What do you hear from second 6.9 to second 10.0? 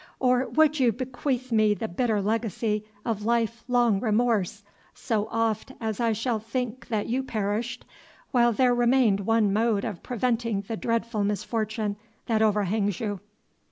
you perished, while there remained one mode